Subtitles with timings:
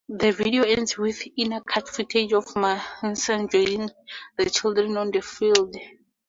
[0.09, 3.87] The video ends with inter-cut footage of Manson joining
[4.35, 5.75] the children on the field.